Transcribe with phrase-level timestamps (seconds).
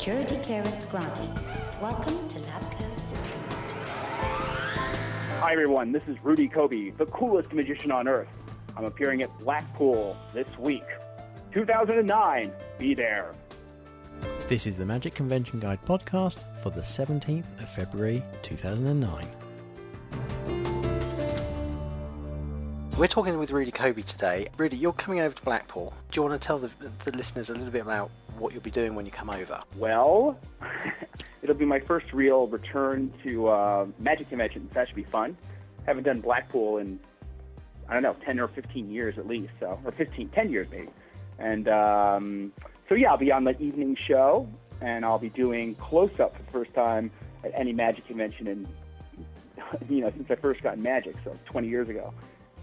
[0.00, 1.28] Security clearance granted.
[1.78, 3.54] Welcome to Labco Systems.
[5.40, 8.30] Hi everyone, this is Rudy Coby, the coolest magician on earth.
[8.78, 10.86] I'm appearing at Blackpool this week.
[11.52, 13.34] 2009, be there.
[14.48, 19.28] This is the Magic Convention Guide podcast for the 17th of February 2009.
[23.00, 24.48] We're talking with Rudy Coby today.
[24.58, 25.94] Rudy, you're coming over to Blackpool.
[26.10, 26.70] Do you want to tell the,
[27.06, 29.58] the listeners a little bit about what you'll be doing when you come over?
[29.78, 30.38] Well,
[31.42, 34.68] it'll be my first real return to uh, Magic Convention.
[34.74, 35.34] That should be fun.
[35.86, 37.00] Haven't done Blackpool in,
[37.88, 40.88] I don't know, 10 or 15 years at least, so, or 15, 10 years maybe.
[41.38, 42.52] And um,
[42.86, 44.46] so, yeah, I'll be on the evening show,
[44.82, 47.10] and I'll be doing close up for the first time
[47.44, 48.68] at any Magic convention in,
[49.88, 52.12] you know, since I first got in Magic, so 20 years ago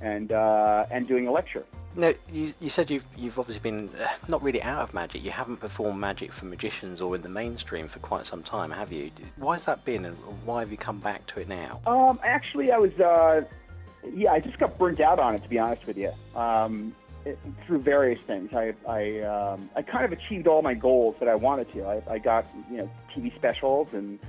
[0.02, 1.66] and uh, and doing a lecture.
[1.96, 5.24] No, you, you said you've you've obviously been uh, not really out of magic.
[5.24, 8.92] You haven't performed magic for magicians or in the mainstream for quite some time, have
[8.92, 9.10] you?
[9.38, 11.80] Why has that been, and why have you come back to it now?
[11.88, 13.44] Um, actually, I was, uh,
[14.14, 16.12] yeah, I just got burnt out on it to be honest with you.
[16.36, 16.96] Um,
[17.26, 21.28] it, through various things, I I um, I kind of achieved all my goals that
[21.28, 21.84] I wanted to.
[21.84, 24.20] I, I got you know TV specials and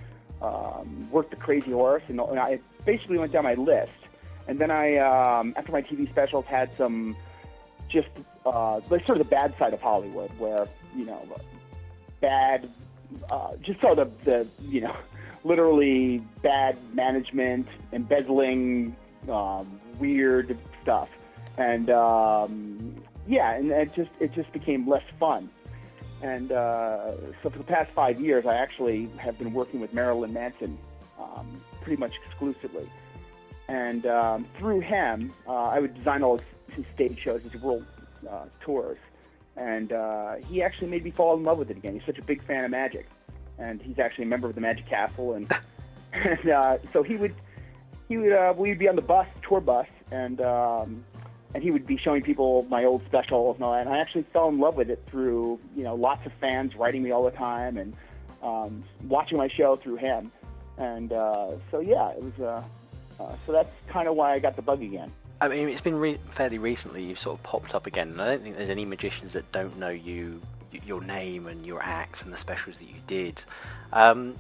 [0.41, 3.93] um, worked the Crazy Horse, and, and I basically went down my list
[4.49, 7.15] and then I, um, after my TV specials, had some
[7.89, 8.09] just
[8.47, 11.23] uh, like sort of the bad side of Hollywood, where you know,
[12.21, 12.69] bad,
[13.31, 14.97] uh, just sort of the you know,
[15.45, 18.97] literally bad management, embezzling,
[19.29, 21.11] um, weird stuff,
[21.59, 25.51] and um, yeah, and it just it just became less fun.
[26.23, 30.33] And uh, so for the past five years, I actually have been working with Marilyn
[30.33, 30.77] Manson
[31.21, 32.89] um, pretty much exclusively.
[33.69, 37.85] And um, through him, uh, I would design all his, his stage shows, his world
[38.29, 38.99] uh, tours.
[39.57, 41.93] And uh, he actually made me fall in love with it again.
[41.93, 43.07] He's such a big fan of magic.
[43.59, 45.35] And he's actually a member of the Magic Castle.
[45.35, 45.53] And,
[46.13, 47.35] and uh, so he would,
[48.09, 51.05] he would, uh, we'd be on the bus, tour bus, and, um,
[51.55, 53.87] and he would be showing people my old specials and all that.
[53.87, 57.03] And I actually fell in love with it through, you know, lots of fans writing
[57.03, 57.95] me all the time and
[58.43, 60.31] um, watching my show through him.
[60.79, 62.41] And uh, so, yeah, it was.
[62.41, 62.63] Uh,
[63.21, 65.13] uh, so that's kind of why I got the bug again.
[65.41, 68.31] I mean, it's been re- fairly recently you've sort of popped up again, and I
[68.31, 70.43] don't think there's any magicians that don't know you,
[70.85, 73.43] your name and your act and the specials that you did.
[73.93, 74.35] Um,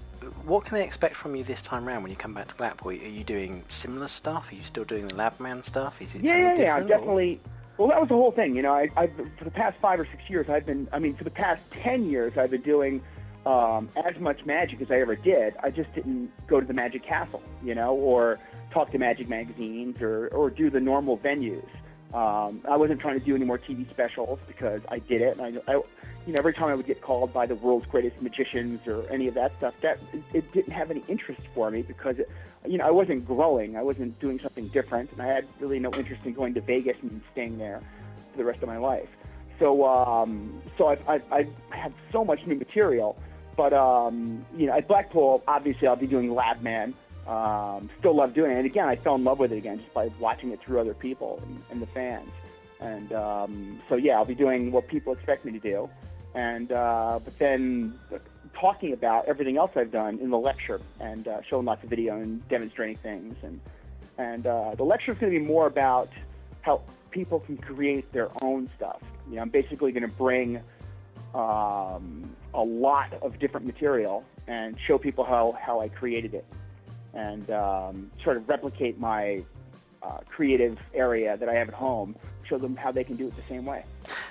[0.45, 2.91] what can they expect from you this time around when you come back to Blackpool?
[2.91, 4.51] Are you doing similar stuff?
[4.51, 6.03] Are you still doing the Labman stuff?
[6.03, 7.41] Is it yeah, yeah, yeah, I'm definitely.
[7.77, 8.57] Well, that was the whole thing.
[8.57, 10.89] You know, I, I've for the past five or six years, I've been.
[10.93, 13.01] I mean, for the past ten years, I've been doing
[13.47, 15.55] um, as much magic as I ever did.
[15.63, 18.39] I just didn't go to the Magic Castle, you know, or
[18.79, 21.69] talk to Magic magazines or, or do the normal venues.
[22.15, 25.37] Um, I wasn't trying to do any more TV specials because I did it.
[25.37, 25.75] And I, I,
[26.27, 29.27] you know, every time I would get called by the world's greatest magicians or any
[29.27, 29.99] of that stuff, that
[30.33, 32.31] it, didn't have any interest for me because, it,
[32.67, 33.77] you know, I wasn't growing.
[33.77, 36.97] I wasn't doing something different, and I had really no interest in going to Vegas
[37.03, 37.81] and staying there
[38.31, 39.09] for the rest of my life.
[39.59, 43.19] So, um, so I've, I've, I've had so much new material.
[43.57, 46.95] But um, you know, at Blackpool, obviously, I'll be doing Labman.
[47.29, 48.57] Um, still love doing it.
[48.57, 50.95] And again, I fell in love with it again just by watching it through other
[50.95, 52.31] people and, and the fans.
[52.81, 55.91] And um, so, yeah, I'll be doing what people expect me to do.
[56.35, 57.99] And uh, but then
[58.55, 62.17] talking about everything else I've done in the lecture and uh, showing lots of video
[62.17, 63.37] and demonstrating things.
[63.43, 63.61] And
[64.19, 66.09] and uh, the lecture is going to be more about
[66.63, 69.01] how people can create their own stuff.
[69.29, 70.61] You know, I'm basically going to bring
[71.35, 76.45] um, a lot of different material and show people how, how I created it
[77.19, 79.43] and um, sort of replicate my
[80.03, 82.15] uh, creative area that I have at home,
[82.45, 83.85] show them how they can do it the same way.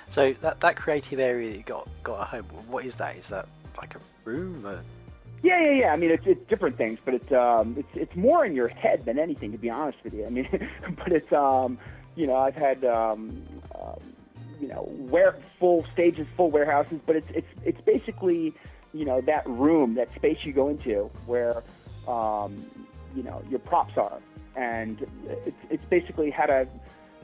[0.08, 3.16] So that that creative area that you got got at home, what is that?
[3.16, 3.46] Is that
[3.76, 4.66] like a room?
[4.66, 4.82] Or?
[5.42, 5.92] Yeah, yeah, yeah.
[5.92, 9.04] I mean, it's it's different things, but it's um, it's it's more in your head
[9.04, 10.24] than anything, to be honest with you.
[10.24, 10.48] I mean,
[10.96, 11.78] but it's um,
[12.16, 13.42] you know, I've had um,
[13.78, 14.00] um,
[14.60, 18.54] you know, where full stages, full warehouses, but it's it's it's basically
[18.94, 21.62] you know that room, that space you go into where
[22.08, 22.64] um,
[23.18, 24.18] you know your props are,
[24.56, 25.02] and
[25.46, 26.68] it's it's basically how to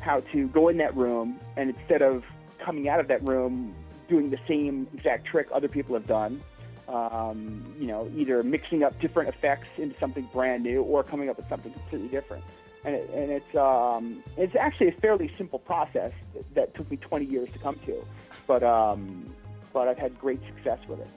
[0.00, 2.24] how to go in that room and instead of
[2.58, 3.74] coming out of that room
[4.08, 6.40] doing the same exact trick other people have done,
[6.88, 11.36] um, you know, either mixing up different effects into something brand new or coming up
[11.36, 12.44] with something completely different.
[12.84, 16.98] And, it, and it's um, it's actually a fairly simple process that, that, took me
[16.98, 18.04] 20 years to come to,
[18.46, 19.24] but um,
[19.72, 21.08] but I've had great success with it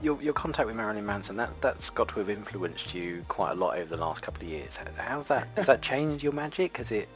[0.00, 3.54] your, your contact with Marilyn Manson that that's got to have influenced you quite a
[3.54, 4.78] lot over the last couple of years.
[4.96, 5.48] How's that?
[5.56, 6.76] Has that changed your magic?
[6.76, 7.08] Has it?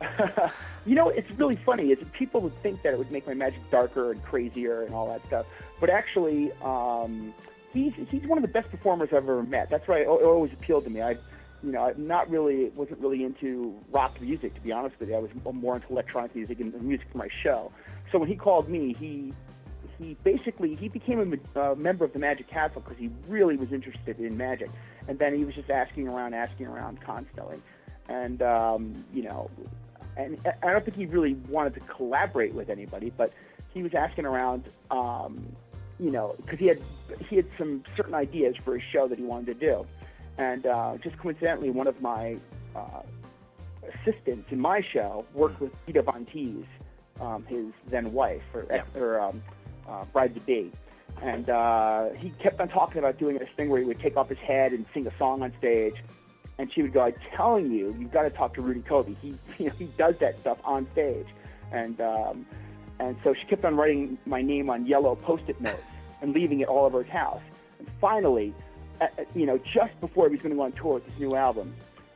[0.86, 1.90] you know, it's really funny.
[1.90, 5.08] It's people would think that it would make my magic darker and crazier and all
[5.08, 5.46] that stuff,
[5.80, 7.32] but actually, um,
[7.72, 9.70] he's he's one of the best performers I've ever met.
[9.70, 11.00] That's why it always appealed to me.
[11.00, 11.12] I,
[11.62, 15.16] you know, I'm not really wasn't really into rock music to be honest with you.
[15.16, 17.72] I was more into electronic music and music for my show.
[18.12, 19.32] So when he called me, he
[19.98, 23.72] he basically he became a uh, member of the Magic Castle because he really was
[23.72, 24.70] interested in magic,
[25.08, 27.60] and then he was just asking around, asking around constantly,
[28.08, 29.50] and um, you know,
[30.16, 33.32] and I don't think he really wanted to collaborate with anybody, but
[33.72, 35.44] he was asking around, um,
[35.98, 36.80] you know, because he had
[37.28, 39.86] he had some certain ideas for a show that he wanted to do,
[40.38, 42.36] and uh, just coincidentally, one of my
[42.74, 43.02] uh,
[44.00, 46.64] assistants in my show worked with Dita Von Teese,
[47.20, 48.82] um, his then wife or, Yeah.
[48.94, 49.42] or um,
[49.88, 50.72] uh, bride to be.
[51.22, 54.28] And uh, he kept on talking about doing this thing where he would take off
[54.28, 55.94] his head and sing a song on stage.
[56.58, 59.16] And she would go, "I'm telling you, you've got to talk to Rudy Coby.
[59.20, 61.26] He, you know, he does that stuff on stage."
[61.72, 62.46] And um,
[62.98, 65.82] and so she kept on writing my name on yellow post-it notes
[66.22, 67.42] and leaving it all over his house.
[67.78, 68.54] And finally,
[69.00, 71.34] uh, you know, just before he was going to go on tour with his new
[71.34, 71.74] album,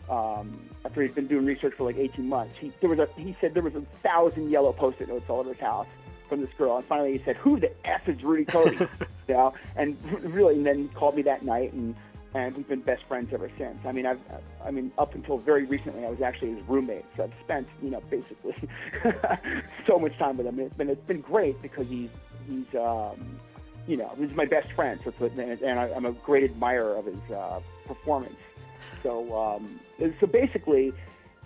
[0.08, 3.37] um, after he'd been doing research for like 18 months, he there was a he
[3.40, 5.87] said there was a thousand yellow post-it notes all over his house
[6.31, 6.79] from this girl.
[6.79, 8.81] And finally, he said, "Who the f is Rudy Coby?"
[9.29, 9.99] you know, and
[10.35, 11.94] really, and then he called me that night, and
[12.32, 13.85] and we've been best friends ever since.
[13.85, 14.21] I mean, I've
[14.65, 17.91] I mean, up until very recently, I was actually his roommate, so I've spent you
[17.91, 18.55] know basically
[19.87, 20.59] so much time with him.
[20.59, 22.11] And It's been it's been great because he's
[22.49, 23.38] he's um,
[23.87, 26.97] you know he's my best friend, so it's, and, and I, I'm a great admirer
[26.97, 28.38] of his uh, performance.
[29.03, 30.93] So um, so basically,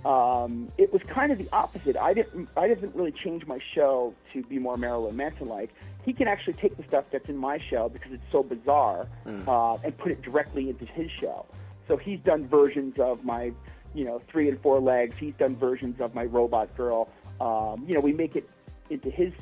[0.05, 1.97] um, it was kind of the opposite.
[1.97, 5.71] I didn't I didn't really change my show to be more Marilyn Manson like.
[6.05, 9.09] He can actually take the stuff that's in my show because it's so bizarre
[9.49, 11.47] uh, and put it directly into his show.
[11.89, 13.53] So he's done versions of my,
[13.95, 15.17] you know, three and four legs.
[15.19, 17.09] He's done versions of my robot girl.
[17.41, 18.49] Um, you know, we make it
[18.91, 19.33] into his,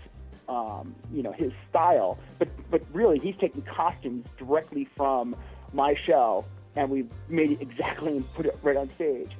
[0.48, 2.18] um, you know, his style.
[2.38, 5.34] But but really, he's taking costumes directly from
[5.72, 6.44] my show,
[6.76, 9.32] and we've made it exactly and put it right on stage.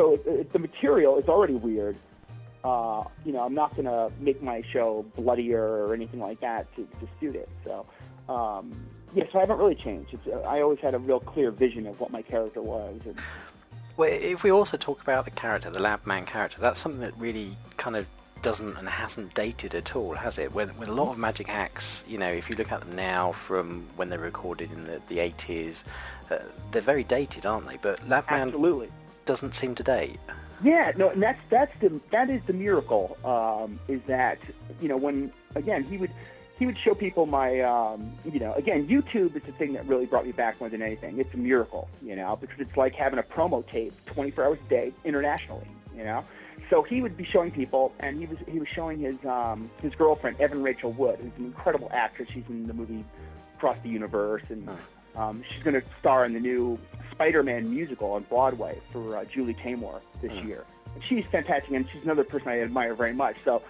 [0.00, 1.94] So it, it, the material is already weird.
[2.64, 6.74] Uh, you know, I'm not going to make my show bloodier or anything like that
[6.76, 7.50] to, to suit it.
[7.66, 7.84] So,
[8.26, 8.74] um,
[9.12, 10.14] yeah, so I haven't really changed.
[10.14, 12.98] It's, uh, I always had a real clear vision of what my character was.
[13.04, 13.18] And,
[13.98, 17.14] Well, if we also talk about the character, the lab man character, that's something that
[17.18, 18.06] really kind of
[18.40, 20.54] doesn't and hasn't dated at all, has it?
[20.54, 23.32] With, with a lot of magic acts, you know, if you look at them now
[23.32, 25.84] from when they were recorded in the, the 80s,
[26.30, 26.38] uh,
[26.70, 27.76] they're very dated, aren't they?
[27.76, 28.90] But lab man absolutely.
[29.24, 30.18] Doesn't seem to date.
[30.62, 33.16] Yeah, no, and that's that's the that is the miracle.
[33.24, 34.38] Um, is that
[34.80, 36.10] you know when again he would
[36.58, 40.06] he would show people my um, you know again YouTube is the thing that really
[40.06, 41.18] brought me back more than anything.
[41.18, 44.68] It's a miracle, you know, because it's like having a promo tape 24 hours a
[44.68, 46.24] day internationally, you know.
[46.68, 49.94] So he would be showing people, and he was he was showing his um, his
[49.94, 52.30] girlfriend Evan Rachel Wood, who's an incredible actress.
[52.30, 53.04] She's in the movie
[53.56, 54.68] Across the Universe, and
[55.16, 56.78] um, she's going to star in the new
[57.20, 60.64] Spider-Man musical on Broadway for uh, Julie Taymor this year.
[60.94, 63.36] And she's fantastic, and she's another person I admire very much.
[63.44, 63.60] So,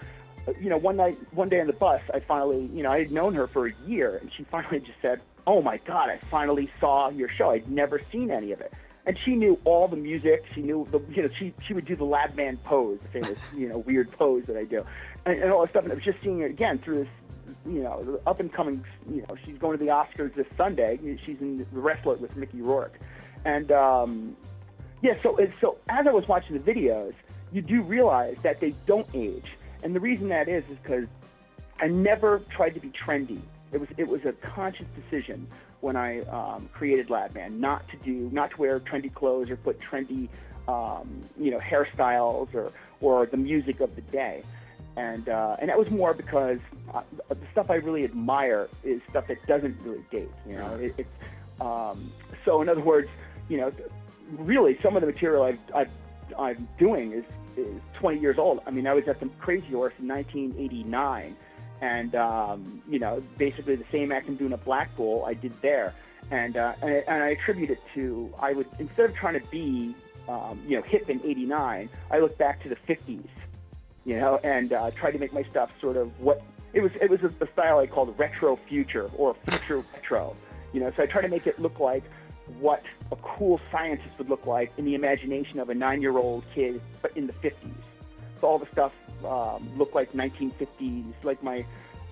[0.47, 3.01] uh, you know, one night, one day on the bus, I finally, you know, I
[3.01, 6.19] had known her for a year, and she finally just said, "Oh my God, I
[6.19, 7.51] finally saw your show.
[7.51, 8.73] I'd never seen any of it."
[9.05, 10.45] And she knew all the music.
[10.55, 13.41] She knew the, you know, she she would do the lab man pose, the famous,
[13.57, 14.87] you know, weird pose that I do,
[15.27, 15.83] and, and all that stuff.
[15.83, 17.09] And I was just seeing it again through this
[17.67, 20.99] you know, up and coming, you know, she's going to the Oscars this Sunday.
[21.25, 22.99] She's in The Wrestler with Mickey Rourke.
[23.45, 24.37] And, um,
[25.03, 27.15] yeah, so, so as I was watching the videos,
[27.53, 29.53] you do realize that they don't age.
[29.83, 31.07] And the reason that is, is because
[31.81, 33.41] I never tried to be trendy.
[33.73, 35.47] It was, it was a conscious decision
[35.81, 39.81] when I um, created Labman not to do, not to wear trendy clothes or put
[39.81, 40.29] trendy,
[40.69, 44.43] um, you know, hairstyles or, or the music of the day
[44.97, 46.59] and uh, and that was more because
[46.93, 50.31] uh, the stuff I really admire is stuff that doesn't really date.
[50.47, 51.11] You know, it, it's
[51.61, 52.11] um,
[52.45, 53.09] so in other words,
[53.51, 53.71] you know,
[54.31, 55.91] really some of the material I've, I've
[56.39, 57.25] I'm doing is
[57.57, 58.61] is 20 years old.
[58.67, 61.37] I mean, I was at the Crazy Horse in 1989,
[61.83, 65.93] and um, you know, basically the same act I'm doing at Blackpool I did there,
[66.31, 69.95] and uh, and, and I attribute it to I would instead of trying to be
[70.29, 73.29] um, you know hip in '89, I look back to the '50s
[74.05, 76.43] you know, and uh, tried to make my stuff sort of what
[76.73, 76.93] it was.
[77.01, 80.37] It was a, a style I called retro future or future retro.
[80.73, 82.05] You know, so I try to make it look like
[82.59, 87.17] what a cool scientist would look like in the imagination of a nine-year-old kid, but
[87.17, 87.55] in the 50s.
[88.41, 88.93] So all the stuff
[89.25, 91.65] um, looked like 1950s, like my.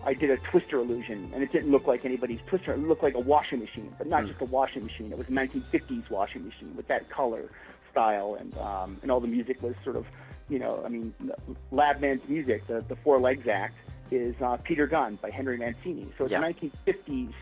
[0.04, 2.72] I did a twister illusion, and it didn't look like anybody's twister.
[2.72, 5.10] It looked like a washing machine, but not just a washing machine.
[5.10, 7.50] It was a 1950s washing machine with that color
[7.90, 10.06] style, and um, and all the music was sort of,
[10.48, 11.12] you know, I mean,
[11.72, 13.74] Labman's music, the the Four Legs Act,
[14.12, 16.06] is uh, Peter Gunn by Henry Mancini.
[16.16, 16.42] So it's Yeah.
[16.46, 17.32] a 1950s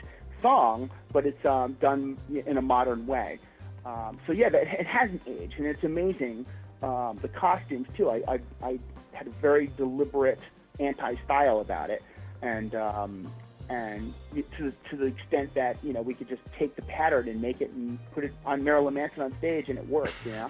[0.46, 3.40] song, but it's um, done in a modern way.
[3.84, 6.46] Um, so yeah, it hasn't aged, and it's amazing.
[6.84, 8.10] Um, the costumes too.
[8.10, 8.78] I, I, I
[9.12, 10.38] had a very deliberate
[10.78, 12.02] anti-style about it,
[12.42, 13.26] and um,
[13.68, 14.14] and
[14.56, 17.60] to to the extent that you know we could just take the pattern and make
[17.60, 20.14] it and put it on Marilyn Manson on stage, and it works.
[20.24, 20.48] You know,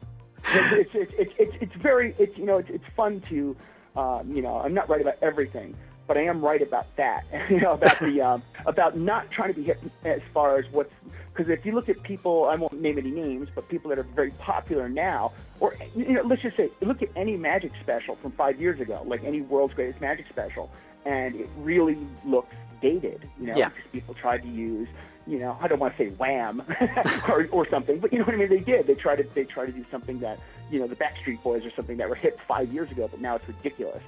[0.46, 3.56] it's, it's, it's, it's, it's very it's you know it's, it's fun to
[3.94, 5.76] um, you know I'm not right about everything,
[6.08, 7.24] but I am right about that.
[7.50, 10.92] you know about the um, about not trying to be hip as far as what's
[11.38, 14.02] because if you look at people, I won't name any names, but people that are
[14.02, 18.32] very popular now, or you know, let's just say, look at any magic special from
[18.32, 20.68] five years ago, like any world's greatest magic special,
[21.04, 23.24] and it really looks dated.
[23.38, 23.68] You know, yeah.
[23.68, 24.88] because people tried to use,
[25.28, 26.60] you know, I don't want to say Wham
[27.28, 28.48] or, or something, but you know what I mean.
[28.48, 28.88] They did.
[28.88, 30.40] They tried to they tried to do something that
[30.72, 33.36] you know the Backstreet Boys or something that were hip five years ago, but now
[33.36, 34.02] it's ridiculous.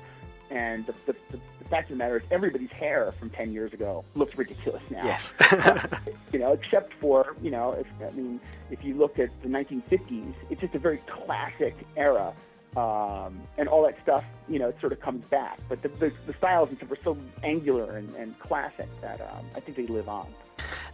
[0.50, 3.73] And the, the, the, the fact of the matter is, everybody's hair from 10 years
[3.73, 5.04] ago looks ridiculous now.
[5.04, 5.33] Yes.
[6.33, 8.40] you know, except for, you know, if, I mean,
[8.71, 12.33] if you look at the 1950s, it's just a very classic era.
[12.76, 15.59] Um, and all that stuff, you know, it sort of comes back.
[15.69, 19.47] But the, the, the styles and stuff are so angular and, and classic that um,
[19.57, 20.26] I think they live on.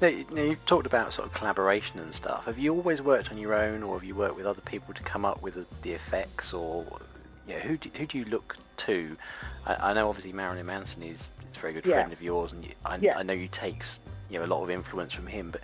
[0.00, 2.44] Now, now, you talked about sort of collaboration and stuff.
[2.44, 5.02] Have you always worked on your own, or have you worked with other people to
[5.02, 6.84] come up with the, the effects, or
[7.54, 9.16] know, who do, who do you look to?
[9.66, 11.94] I, I know obviously Marilyn Manson is, is a very good Yeah.
[11.94, 13.18] friend of yours, and you, I, Yeah.
[13.18, 13.82] I know you take
[14.30, 15.50] you know a lot of influence from him.
[15.50, 15.60] But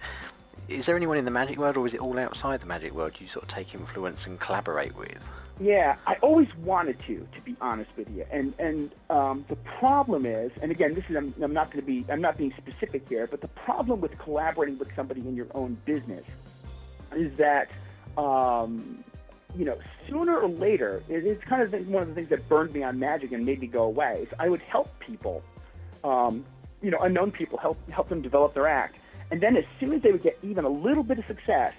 [0.69, 3.21] is there anyone in the magic world, or is it all outside the magic world
[3.21, 5.29] you sort of take influence and collaborate with?
[5.61, 8.25] Yeah, I always wanted to, to be honest with you.
[8.33, 11.87] And and um, the problem is, and again, this is I'm, I'm not going to
[11.87, 15.47] be, I'm not being specific here, but the problem with collaborating with somebody in your
[15.55, 16.25] own business
[17.15, 17.69] is that,
[18.17, 19.05] um,
[19.57, 19.79] you know,
[20.09, 22.99] sooner or later, it, it's kind of one of the things that burned me on
[22.99, 24.27] magic and made me go away.
[24.27, 25.43] Is I would help people,
[26.05, 26.45] um,
[26.81, 28.97] you know, unknown people, help help them develop their act,
[29.31, 31.75] and then as soon as they would get even a little bit of success,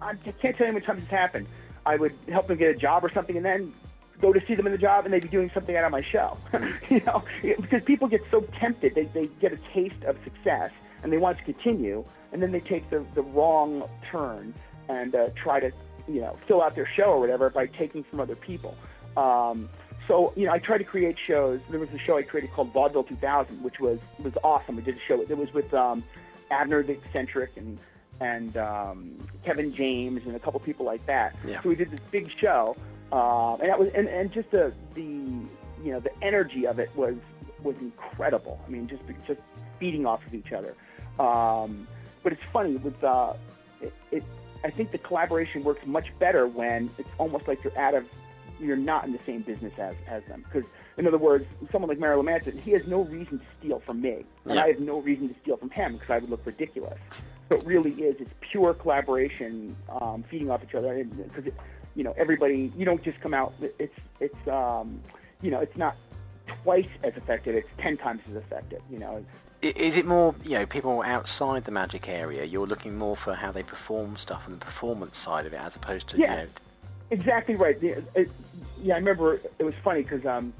[0.00, 1.46] I can't tell you how many times this happened.
[1.86, 3.72] I would help them get a job or something, and then
[4.20, 6.02] go to see them in the job, and they'd be doing something out of my
[6.02, 6.36] show.
[6.90, 10.70] you know, because people get so tempted, they they get a taste of success,
[11.02, 14.52] and they want to continue, and then they take the the wrong turn
[14.88, 15.70] and uh, try to
[16.08, 18.76] you know fill out their show or whatever by taking from other people.
[19.16, 19.68] Um,
[20.06, 21.60] so you know, I tried to create shows.
[21.68, 24.76] There was a show I created called Vaudeville 2000, which was was awesome.
[24.76, 25.20] We did a show.
[25.20, 26.02] It was with um,
[26.50, 27.78] Abner the Eccentric and
[28.20, 31.36] and um, Kevin James and a couple people like that.
[31.46, 31.62] Yeah.
[31.62, 32.74] So we did this big show,
[33.12, 36.90] um, and that was and, and just the the you know the energy of it
[36.96, 37.16] was
[37.62, 38.60] was incredible.
[38.66, 39.40] I mean, just just
[39.78, 40.74] feeding off of each other.
[41.18, 41.86] Um,
[42.22, 43.34] but it's funny with uh,
[43.80, 44.24] it, it.
[44.64, 48.06] I think the collaboration works much better when it's almost like you're out of
[48.60, 50.44] you're not in the same business as, as them.
[50.44, 54.00] Because, in other words, someone like Marilyn Manson, he has no reason to steal from
[54.00, 54.24] me.
[54.44, 54.64] And Yeah.
[54.64, 56.98] I have no reason to steal from him because I would look ridiculous.
[57.50, 61.04] So it really is, it's pure collaboration, um, feeding off each other.
[61.04, 61.52] Because,
[61.94, 65.00] you know, everybody, you don't just come out, it's, it's um,
[65.40, 65.96] you know, it's not
[66.46, 69.24] twice as effective, it's ten times as effective, you know.
[69.60, 72.44] Is it more, you know, people outside the magic area?
[72.44, 75.74] You're looking more for how they perform stuff and the performance side of it, as
[75.74, 76.30] opposed to, Yeah.
[76.32, 76.48] you know,
[77.10, 77.82] Exactly right.
[77.82, 78.30] It-
[78.82, 80.52] yeah, I remember it was funny because um,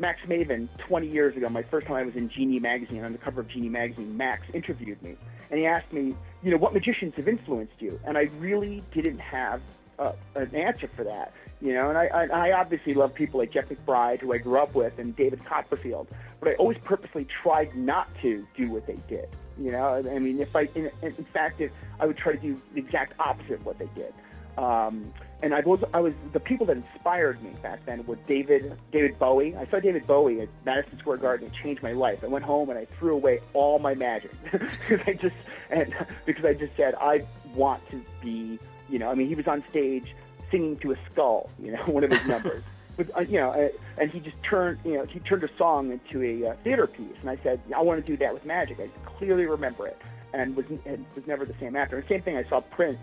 [0.00, 3.18] Max Maven, 20 years ago, my first time I was in Genie magazine, on the
[3.18, 5.14] cover of Genie magazine, Max interviewed me,
[5.50, 8.00] and he asked me, you know, what magicians have influenced you?
[8.04, 9.60] And I really didn't have
[9.98, 11.90] uh, an answer for that, you know.
[11.90, 14.98] And I, I, I obviously love people like Jeff McBride, who I grew up with,
[14.98, 16.08] and David Copperfield,
[16.40, 19.28] but I always purposely tried not to do what they did.
[19.58, 22.60] You know, I mean, if I, in, in fact, if I would try to do
[22.72, 24.14] the exact opposite of what they did.
[24.56, 28.76] Um, and I was, I was the people that inspired me back then were David,
[28.92, 29.56] David Bowie.
[29.56, 31.46] I saw David Bowie at Madison Square Garden.
[31.46, 32.24] It changed my life.
[32.24, 35.36] I went home and I threw away all my magic because I just,
[35.70, 35.94] and
[36.26, 39.64] because I just said I want to be, you know, I mean, he was on
[39.70, 40.14] stage
[40.50, 42.62] singing to a skull, you know, one of his numbers.
[43.00, 45.90] With, uh, you know, uh, and he just turned, you know, he turned a song
[45.90, 47.18] into a uh, theater piece.
[47.22, 48.78] And I said, I want to do that with magic.
[48.78, 49.96] I clearly remember it,
[50.34, 51.96] and was and was never the same after.
[51.96, 52.98] And same thing, I saw Prince,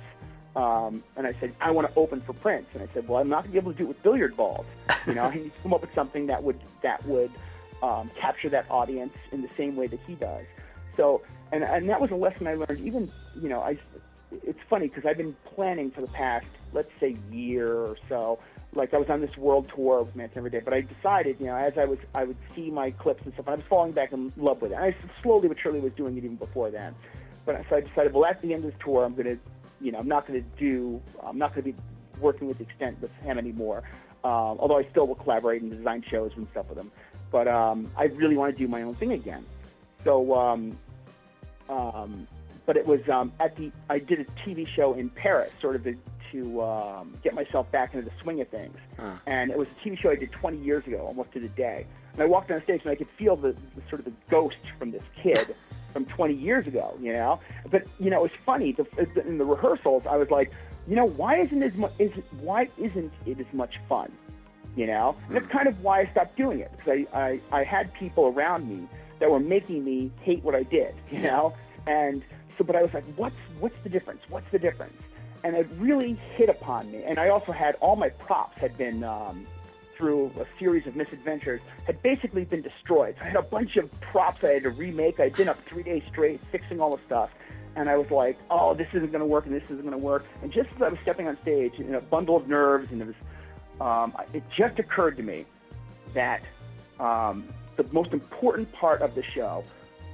[0.55, 2.75] um, and I said, I want to open for Prince.
[2.75, 4.37] And I said, well, I'm not going to be able to do it with billiard
[4.37, 4.67] balls.
[5.07, 7.31] You know, he needs to come up with something that would that would
[7.81, 10.45] um, capture that audience in the same way that he does.
[10.95, 12.81] So, and and that was a lesson I learned.
[12.81, 13.09] Even
[13.41, 13.79] you know, I
[14.31, 18.37] it's funny because I've been planning for the past, let's say, year or so.
[18.77, 21.47] Like I was on this world tour with Manson Every Day, but I decided, you
[21.47, 23.91] know, as I was, I would see my clips and stuff, and I was falling
[23.91, 24.75] back in love with it.
[24.75, 26.95] And I slowly but surely was doing it even before then.
[27.45, 29.37] But so I decided, well, at the end of this tour, I'm to,
[29.81, 31.75] you know, I'm not to do, I'm not to be
[32.19, 33.83] working with the extent with him anymore.
[34.23, 36.91] Um, although I still will collaborate and design shows and stuff with him.
[37.31, 39.45] But um, I really want to do my own thing again.
[40.03, 40.77] So um,
[41.69, 42.27] um,
[42.65, 45.83] but it was um, at the I did a TV show in Paris, sort of
[45.85, 45.95] to,
[46.31, 48.77] to um, get myself back into the swing of things.
[48.99, 49.13] Huh.
[49.25, 51.85] And it was a TV show I did 20 years ago, almost to the day.
[52.13, 54.57] And I walked on stage and I could feel the, the sort of the ghost
[54.79, 55.55] from this kid
[55.93, 57.39] from 20 years ago, you know.
[57.69, 58.71] But you know, it was funny.
[58.73, 58.85] The,
[59.25, 60.51] in the rehearsals, I was like,
[60.87, 64.11] you know, why isn't as mu- is why isn't it as much fun?
[64.75, 67.63] You know, and that's kind of why I stopped doing it because I, I I
[67.63, 68.87] had people around me
[69.19, 71.53] that were making me hate what I did, you know,
[71.87, 72.23] and
[72.57, 74.21] so but I was like, what's what's the difference?
[74.29, 75.01] What's the difference?
[75.43, 77.03] And it really hit upon me.
[77.03, 79.45] And I also had all my props had been um,
[79.97, 83.15] through a series of misadventures had basically been destroyed.
[83.17, 85.19] So I had a bunch of props I had to remake.
[85.19, 87.31] I'd been up three days straight fixing all the stuff.
[87.75, 90.03] And I was like, oh, this isn't going to work and this isn't going to
[90.03, 90.25] work.
[90.41, 93.07] And just as I was stepping on stage, in a bundle of nerves, and it
[93.07, 93.15] was,
[93.79, 95.45] um, it just occurred to me
[96.13, 96.41] that
[96.99, 99.63] um, the most important part of the show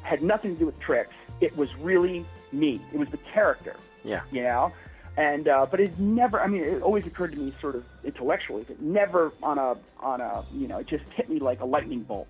[0.02, 1.16] had nothing to do with tricks.
[1.40, 2.82] It was really me.
[2.94, 3.76] It was the character.
[4.04, 4.24] Yeah.
[4.32, 4.74] You know,
[5.18, 6.42] and uh, but it never.
[6.42, 10.22] I mean, it always occurred to me sort of intellectually, but never on a on
[10.22, 10.80] a you know.
[10.80, 12.28] It just hit me like a lightning bolt.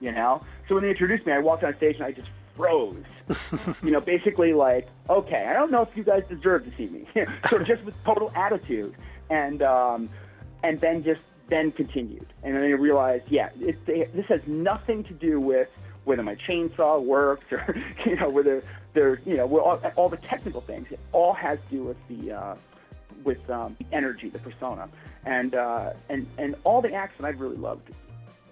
[0.00, 0.44] You know.
[0.68, 3.04] So when they introduced me, I walked on stage and I just froze.
[3.82, 7.06] you know, basically like, okay, I don't know if you guys deserve to see me.
[7.50, 8.94] so just with total attitude,
[9.30, 10.08] and um,
[10.62, 15.04] and then just then continued, and then I realized, yeah, it, it, this has nothing
[15.04, 15.68] to do with
[16.04, 17.76] whether my chainsaw works or
[18.06, 18.62] you know whether
[18.94, 20.90] there's you know all, all the technical things.
[20.90, 22.54] It all has to do with the uh,
[23.24, 24.88] with um, the energy, the persona,
[25.24, 27.90] and uh, and and all the acts that I've really loved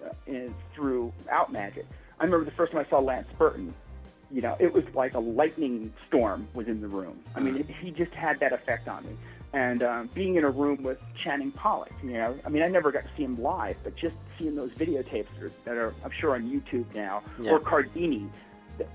[0.05, 1.85] uh, is throughout Magic.
[2.19, 3.73] I remember the first time I saw Lance Burton.
[4.31, 7.19] You know, it was like a lightning storm was in the room.
[7.35, 9.11] I mean, it, he just had that effect on me.
[9.53, 12.91] And um, being in a room with Channing Pollock, you know, I mean, I never
[12.91, 16.09] got to see him live, but just seeing those videotapes that are, that are I'm
[16.09, 17.51] sure, on YouTube now, Yeah.
[17.51, 18.27] or Cardini,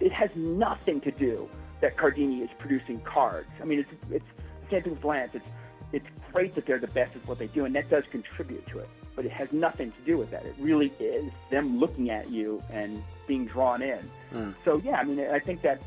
[0.00, 1.48] it has nothing to do
[1.80, 3.48] that Cardini is producing cards.
[3.60, 4.24] I mean, it's it's
[4.64, 5.30] the same thing with Lance.
[5.34, 5.48] It's
[5.92, 8.78] it's great that they're the best at what they do, and that does contribute to
[8.80, 8.88] it.
[9.16, 10.44] But it has nothing to do with that.
[10.44, 13.98] It really is them looking at you and being drawn in.
[14.32, 14.54] Mm.
[14.64, 15.80] So yeah, I mean, I think that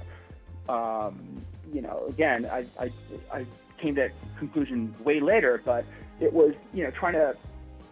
[0.67, 2.91] um, you know, again, I, I
[3.31, 3.45] I
[3.77, 5.85] came to that conclusion way later, but
[6.19, 7.35] it was you know trying to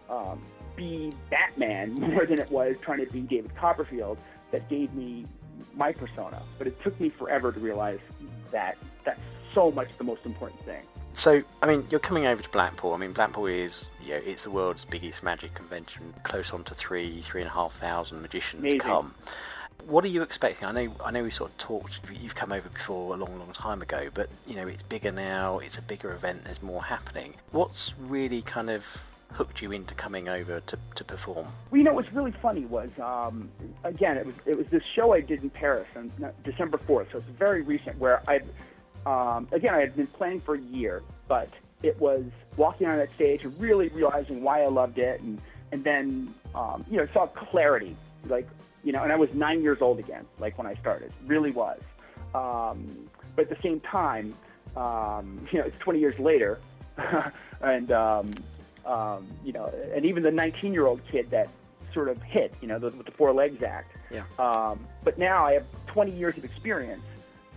[0.08, 0.42] um,
[0.76, 4.18] be Batman more than it was trying to be David Copperfield
[4.50, 5.24] that gave me
[5.74, 6.40] my persona.
[6.58, 8.00] But it took me forever to realize
[8.50, 9.20] that that's
[9.52, 10.82] so much the most important thing.
[11.14, 12.94] So, I mean, you're coming over to Blackpool.
[12.94, 16.14] I mean, Blackpool is, you know, it's the world's biggest magic convention.
[16.22, 18.80] Close on to three, three and a half thousand magicians Amazing.
[18.80, 19.14] come.
[19.86, 20.66] What are you expecting?
[20.68, 22.00] I know, I know, we sort of talked.
[22.20, 25.58] You've come over before a long, long time ago, but you know, it's bigger now.
[25.58, 26.44] It's a bigger event.
[26.44, 27.34] There's more happening.
[27.50, 29.00] What's really kind of
[29.32, 31.46] hooked you into coming over to, to perform?
[31.70, 33.50] Well, you know, what's really funny was, um,
[33.84, 36.12] again, it was it was this show I did in Paris on
[36.44, 37.98] December fourth, so it's very recent.
[37.98, 38.40] Where I,
[39.06, 41.48] um, again, I had been playing for a year, but
[41.82, 42.24] it was
[42.56, 45.40] walking on that stage and really realizing why I loved it, and
[45.72, 47.96] and then um, you know saw clarity,
[48.28, 48.48] like
[48.82, 51.80] you know, and I was nine years old again, like when I started, really was.
[52.34, 54.34] Um, but at the same time,
[54.76, 56.58] um, you know, it's 20 years later,
[57.60, 58.30] and um,
[58.90, 61.48] um, you know, and even the 19 year old kid that
[61.94, 63.92] sort of hit, you know, the, with the Four Legs Act.
[64.10, 64.24] Yeah.
[64.38, 67.02] Um, but now I have 20 years of experience,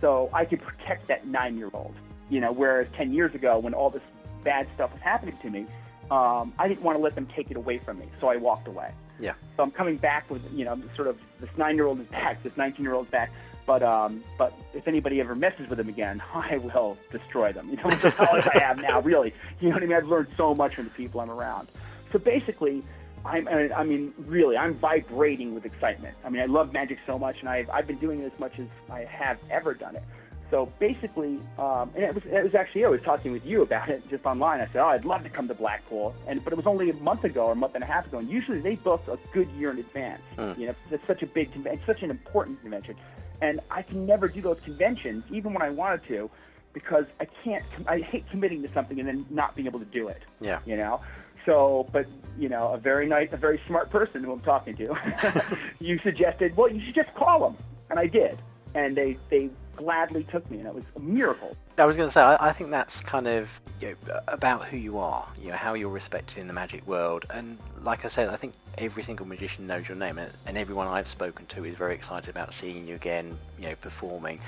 [0.00, 1.94] so I can protect that nine year old.
[2.30, 4.02] You know, whereas 10 years ago, when all this
[4.44, 5.66] bad stuff was happening to me,
[6.10, 8.68] um, I didn't want to let them take it away from me, so I walked
[8.68, 8.92] away.
[9.20, 9.34] Yeah.
[9.56, 12.42] So I'm coming back with, you know, sort of this nine year old is back,
[12.42, 13.30] this 19 year old is back.
[13.66, 17.68] But um, but if anybody ever messes with him again, I will destroy them.
[17.70, 19.32] You know, with the knowledge I have now, really.
[19.60, 19.96] You know what I mean?
[19.96, 21.68] I've learned so much from the people I'm around.
[22.12, 22.82] So basically,
[23.24, 26.16] I'm, I mean- I mean, really, I'm vibrating with excitement.
[26.24, 28.58] I mean, I love magic so much, and I've, I've been doing it as much
[28.58, 30.02] as I have ever done it.
[30.50, 33.88] So basically, um, and it was, it was actually I was talking with you about
[33.88, 34.60] it just online.
[34.60, 36.94] I said, oh, I'd love to come to Blackpool, and but it was only a
[36.94, 38.18] month ago or a month and a half ago.
[38.18, 40.22] And usually they book a good year in advance.
[40.36, 40.58] Mm.
[40.58, 42.94] You know, it's such a big convention, such an important convention,
[43.40, 46.30] and I can never do those conventions, even when I wanted to,
[46.72, 47.64] because I can't.
[47.86, 50.60] I hate committing to something and then not being able to do it Yeah.
[50.64, 51.00] you know.
[51.46, 52.06] So, but
[52.38, 56.56] you know, a very nice, a very smart person who I'm talking to, you suggested,
[56.56, 57.56] well, you should just call them,
[57.90, 58.38] and I did,
[58.74, 61.56] and they they gladly took me, and it was a miracle.
[61.76, 64.76] I was going to say, I, I think that's kind of you know, about who
[64.76, 67.26] you are, you know, how you're respected in the magic world.
[67.30, 70.86] And like I said, I think every single magician knows your name, and, and everyone
[70.86, 74.40] I've spoken to is very excited about seeing you again, you know, performing.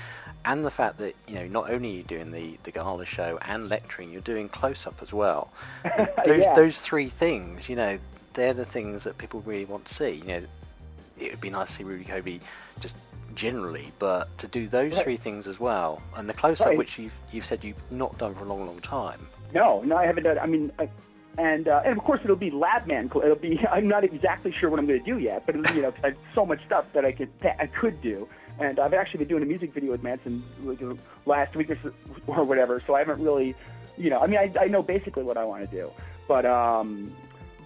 [0.45, 3.37] And the fact that, you know, not only are you doing the, the gala show
[3.41, 5.51] and lecturing, you're doing close up as well.
[6.25, 6.53] Those, Yeah.
[6.55, 7.99] those three things, you know,
[8.33, 10.11] they're the things that people really want to see.
[10.11, 10.43] You know,
[11.19, 12.39] it would be nice to see Rudy Coby
[12.79, 12.93] just
[13.35, 15.03] generally, but to do those Right.
[15.03, 16.77] three things as well, and the close up, Right.
[16.77, 19.27] which you've you've said you've not done for a long, long time.
[19.53, 20.39] No, no, I haven't done.
[20.39, 20.89] I mean, I,
[21.37, 23.05] and uh, and of course it'll be Labman.
[23.15, 23.59] It'll be.
[23.71, 26.01] I'm not exactly sure what I'm going to do yet, but it'll, you know, 'cause
[26.03, 28.27] I have so much stuff that I could that I could do.
[28.59, 30.79] And I've actually been doing a music video with Manson like,
[31.27, 31.77] last week or,
[32.25, 32.81] or whatever.
[32.87, 33.53] So I haven't really,
[33.97, 35.91] you know, I mean, I, I know basically what I want to do,
[36.27, 37.13] but um,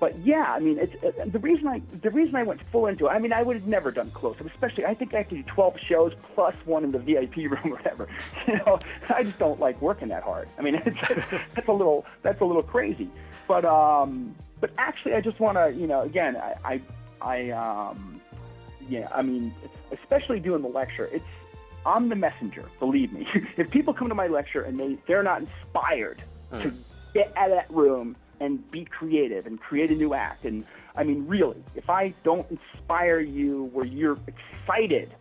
[0.01, 3.05] but yeah, I mean, it's uh, the reason I the reason I went full into
[3.05, 3.09] it.
[3.09, 5.35] I mean, I would have never done close up, especially I think I have to
[5.35, 8.09] do 12 shows plus one in the VIP room or whatever.
[8.47, 8.79] You know,
[9.15, 10.49] I just don't like working that hard.
[10.57, 11.07] I mean, it's,
[11.53, 13.11] that's a little that's a little crazy.
[13.47, 16.81] But um, but actually, I just want to you know again, I I,
[17.21, 18.19] I um,
[18.89, 19.53] yeah, I mean,
[19.91, 21.23] especially doing the lecture, it's
[21.85, 22.65] I'm the messenger.
[22.79, 26.73] Believe me, if people come to my lecture and they they're not inspired to
[27.13, 31.03] get out of that room and be creative and create a new act, and I
[31.03, 35.13] mean, really, if I don't inspire you where you're excited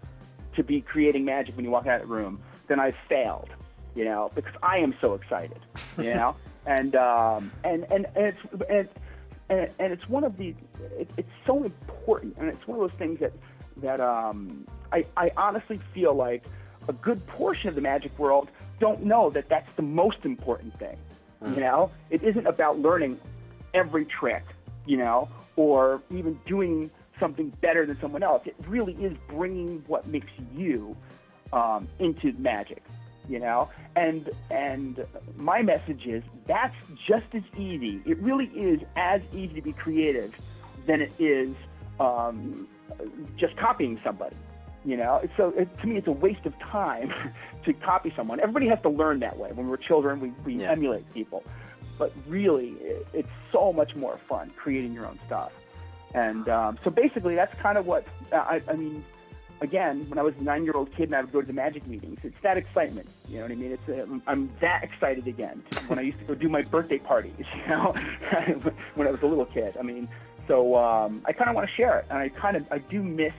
[0.57, 3.51] to be creating magic when you walk out of the room, then I've failed.
[3.95, 5.59] You know, because I am so excited.
[5.99, 8.39] You know, and um, and and and it's
[8.71, 8.89] and,
[9.49, 10.55] and, and it's one of the
[10.99, 13.33] it, it's so important, and it's one of those things that
[13.79, 16.45] that um, I I honestly feel like
[16.89, 20.97] a good portion of the magic world don't know that that's the most important thing.
[21.43, 23.19] You know, it isn't about learning
[23.73, 24.45] every trick,
[24.87, 28.43] you know, or even doing something better than someone else.
[28.47, 30.97] It really is bringing what makes you
[31.53, 32.83] um, into magic,
[33.29, 33.71] you know.
[33.97, 35.05] And and
[35.37, 36.77] my message is that's
[37.07, 38.03] just as easy.
[38.05, 40.35] It really is as easy to be creative
[40.87, 41.55] than it is
[41.99, 42.69] um,
[43.37, 44.37] just copying somebody.
[44.85, 47.13] You know, so it, to me, it's a waste of time
[47.65, 48.41] to copy someone.
[48.41, 49.51] Everybody has to learn that way.
[49.53, 50.71] When we're children, we, we Yeah.
[50.73, 51.43] emulate people,
[51.99, 55.53] but really, it, it's so much more fun creating your own stuff.
[56.15, 59.05] And um, so basically, that's kind of what I, I mean.
[59.63, 62.21] Again, when I was a nine-year-old kid and I would go to the magic meetings,
[62.25, 63.07] it's that excitement.
[63.29, 63.73] You know what I mean?
[63.73, 67.35] It's uh, I'm that excited again when I used to go do my birthday parties.
[67.55, 67.93] You know,
[68.95, 69.77] when I was a little kid.
[69.79, 70.09] I mean,
[70.49, 73.03] so um, I kind of want to share it, and I kind of I do
[73.03, 73.35] miss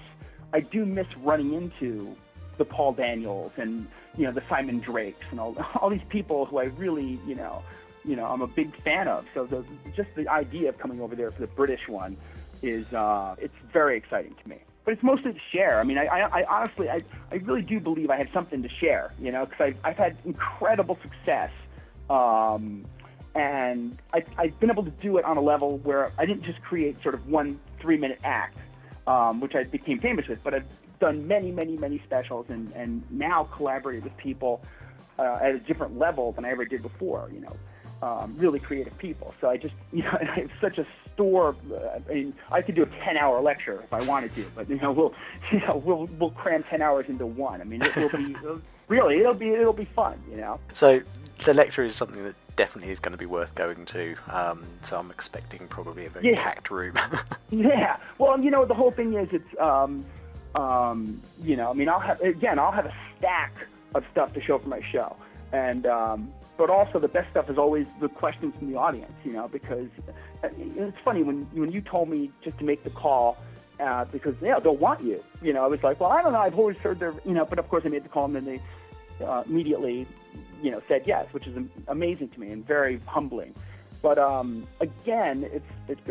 [0.53, 2.15] I do miss running into
[2.57, 3.87] the Paul Daniels and
[4.17, 7.63] you know the Simon Drakes and all all these people who I really you know
[8.03, 9.25] you know I'm a big fan of.
[9.33, 12.17] So the, just the idea of coming over there for the British one
[12.61, 14.59] is uh, it's very exciting to me.
[14.83, 15.79] But it's mostly to share.
[15.79, 18.69] I mean, I, I, I honestly, I, I really do believe I have something to
[18.69, 19.13] share.
[19.19, 21.51] You know, because I've, I've had incredible success,
[22.09, 22.85] um,
[23.35, 26.61] and I, I've been able to do it on a level where I didn't just
[26.61, 28.57] create sort of one three-minute act,
[29.07, 30.65] um, which I became famous with, but I've
[30.99, 34.61] done many, many, many specials, and, and now collaborated with people
[35.19, 37.29] uh, at a different level than I ever did before.
[37.33, 37.57] You know,
[38.01, 39.33] um, really creative people.
[39.41, 41.55] So I just, you know, I have such a store.
[41.71, 44.77] Uh, I mean, I could do a ten-hour lecture if I wanted to, but you
[44.77, 45.13] know, we'll,
[45.51, 47.61] you know, we'll we'll cram ten hours into one.
[47.61, 48.35] I mean, it will be
[48.87, 50.21] really, it'll be it'll be fun.
[50.29, 50.59] You know.
[50.73, 51.01] So
[51.43, 54.15] the lecture is something that definitely is going to be worth going to.
[54.29, 56.43] Um, so I'm expecting probably a very Yeah.
[56.43, 56.97] packed room.
[57.49, 57.97] Yeah.
[58.17, 60.05] Well, you know, the whole thing is it's, um,
[60.55, 63.53] um, you know, I mean, I'll have, again, I'll have a stack
[63.93, 65.15] of stuff to show for my show.
[65.51, 69.33] And, um, but also the best stuff is always the questions from the audience, you
[69.33, 69.89] know, because
[70.43, 73.37] uh, it's funny when, when you told me just to make the call,
[73.79, 76.39] uh, because, yeah, they'll want you, you know, I was like, well, I don't know,
[76.39, 78.45] I've always heard their, you know, but of course I made the call and then
[78.45, 80.05] they, uh, immediately,
[80.61, 83.53] you know, said yes, which is amazing to me and very humbling.
[84.01, 86.09] But um, again, it's it's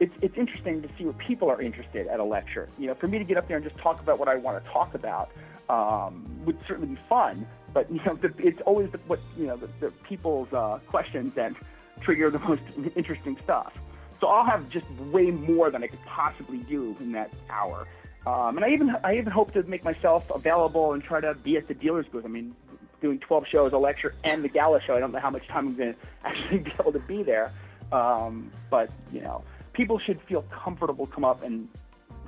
[0.00, 2.68] it's it's interesting to see what people are interested at a lecture.
[2.78, 4.62] You know, for me to get up there and just talk about what I want
[4.62, 5.30] to talk about
[5.68, 7.46] um, would certainly be fun.
[7.72, 11.34] But you know, the, it's always the, what you know the, the people's uh, questions
[11.34, 11.52] that
[12.00, 12.62] trigger the most
[12.96, 13.78] interesting stuff.
[14.20, 17.88] So I'll have just way more than I could possibly do in that hour.
[18.24, 21.56] Um, and I even I even hope to make myself available and try to be
[21.56, 22.24] at the dealer's booth.
[22.24, 22.54] I mean,
[23.02, 24.96] doing 12 shows, a lecture, and the gala show.
[24.96, 27.52] I don't know how much time I'm going to actually be able to be there.
[27.92, 31.68] Um, but you know, people should feel comfortable come up and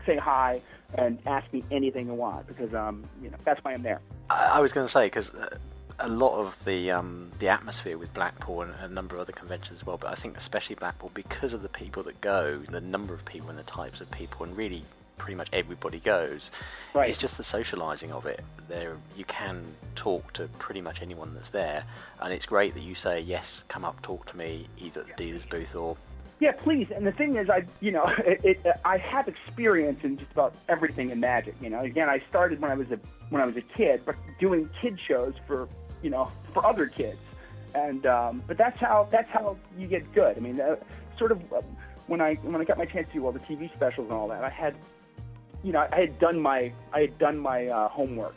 [0.04, 0.60] say hi
[0.96, 4.00] and ask me anything they want because um, you know that's why I'm there.
[4.28, 5.56] I I was going to say because uh,
[5.98, 9.80] a lot of the um, the atmosphere with Blackpool and a number of other conventions
[9.80, 13.14] as well, but I think especially Blackpool because of the people that go, the number
[13.14, 14.84] of people and the types of people, and really
[15.18, 16.50] pretty much everybody goes.
[16.94, 17.09] Right.
[17.09, 18.44] It's just the socialising of it.
[18.68, 21.85] There, you can talk to pretty much anyone that's there,
[22.20, 25.14] and it's great that you say yes, come up, talk to me, either at the
[25.14, 25.96] dealer's booth or
[26.40, 26.88] Yeah, please.
[26.94, 30.55] And the thing is, I you know, it, it, I have experience in just about
[30.68, 31.55] everything in magic.
[31.61, 32.98] You know, again, I started when I was a
[33.31, 35.68] when I was a kid, but doing kid shows for
[36.03, 37.18] you know for other kids,
[37.74, 40.37] and um, but that's how that's how you get good.
[40.37, 40.77] I mean, uh,
[41.18, 41.61] sort of uh,
[42.07, 44.29] when I when I got my chance to do all the TV specials and all
[44.29, 44.74] that, I had
[45.64, 48.37] you know, I had done my I had done my uh, homework.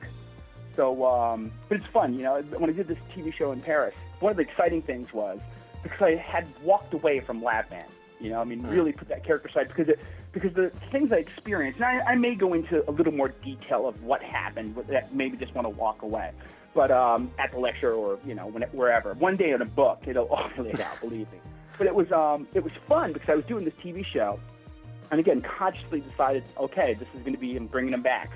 [0.75, 2.41] So, um, but it's fun, you know.
[2.57, 5.39] When I did this TV show in Paris, one of the exciting things was
[5.83, 7.83] because I had walked away from Labman.
[8.19, 9.99] You know, I mean, really put that character aside because it
[10.31, 11.79] because the things I experienced.
[11.81, 14.75] And I, I may go into a little more detail of what happened.
[14.87, 16.31] That maybe just want to walk away,
[16.73, 19.13] but um, at the lecture or you know when it, wherever.
[19.15, 20.99] One day in a book, it'll all be laid out.
[21.01, 21.39] Believe me.
[21.77, 24.39] But it was um, it was fun because I was doing this TV show,
[25.11, 28.31] and again, consciously decided, okay, this is going to be him bringing him back,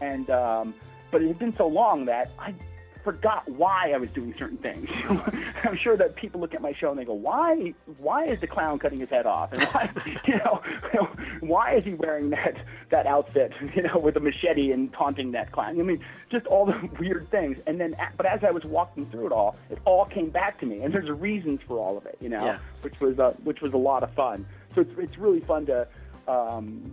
[0.00, 0.74] and um,
[1.10, 2.54] but it had been so long that I
[3.02, 4.88] forgot why I was doing certain things.
[5.64, 7.74] I'm sure that people look at my show and they go, "Why?
[7.98, 9.52] Why is the clown cutting his head off?
[9.52, 9.90] And why,
[10.26, 10.62] you know,
[11.40, 12.56] why is he wearing that
[12.90, 13.52] that outfit?
[13.74, 15.80] You know, with a machete and taunting that clown?
[15.80, 17.58] I mean, just all the weird things.
[17.66, 20.66] And then, but as I was walking through it all, it all came back to
[20.66, 22.16] me, and there's reasons for all of it.
[22.20, 22.58] You know, Yeah.
[22.82, 24.46] which was uh, which was a lot of fun.
[24.76, 25.88] So it's it's really fun to.
[26.28, 26.92] Um,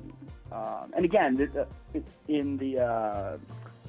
[0.51, 1.67] um, and again, the,
[2.27, 3.37] in the uh,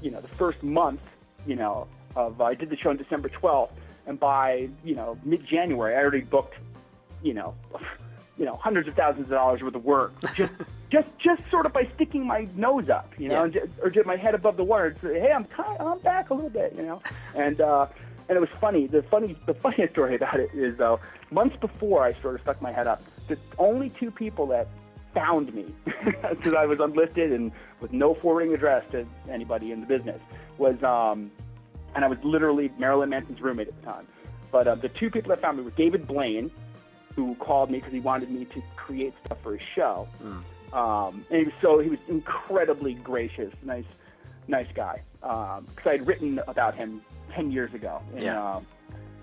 [0.02, 1.00] you know the first month,
[1.46, 3.70] you know, of I did the show on December 12th,
[4.06, 6.54] and by you know mid-January, I already booked,
[7.22, 7.54] you know,
[8.38, 10.52] you know hundreds of thousands of dollars worth of work just
[10.90, 13.44] just just sort of by sticking my nose up, you know, Yeah.
[13.44, 14.86] and ju- or just my head above the water.
[14.86, 17.00] And say, hey, I'm kind, I'm back a little bit, you know,
[17.34, 17.60] and.
[17.60, 17.86] uh
[18.28, 18.86] and it was funny.
[18.86, 21.00] The funny, the funniest story about it is though,
[21.32, 24.68] months before I sort of stuck my head up, the only two people that
[25.14, 25.66] found me
[26.04, 30.20] because I was unlisted and with no forwarding address to anybody in the business
[30.58, 31.30] was, um,
[31.94, 34.06] and I was literally Marilyn Manson's roommate at the time.
[34.52, 36.50] But uh, the two people that found me were David Blaine,
[37.16, 40.08] who called me because he wanted me to create stuff for his show.
[40.72, 43.84] Um, and he was so he was incredibly gracious, nice,
[44.48, 45.02] nice guy.
[45.20, 48.54] Because I had written about him ten years ago in Yeah.
[48.56, 48.66] um,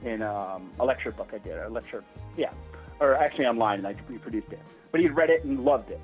[0.03, 2.03] in um, a lecture book I did, a lecture,
[2.37, 2.51] yeah,
[2.99, 4.59] or actually online, and I reproduced it.
[4.91, 5.99] But he had read it and loved it.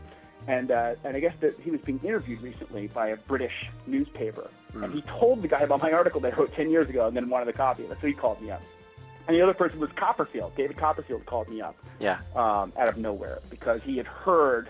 [0.47, 4.49] And uh, and I guess that he was being interviewed recently by a British newspaper,
[4.73, 7.15] and he told the guy about my article that I wrote ten years ago, and
[7.15, 7.97] then wanted a copy of it.
[8.01, 8.61] So he called me up.
[9.25, 10.53] And the other person was Copperfield.
[10.57, 12.19] David Copperfield called me up Yeah.
[12.35, 14.67] um, out of nowhere because he had heard.